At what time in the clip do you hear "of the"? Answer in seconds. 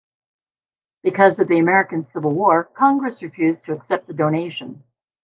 1.37-1.59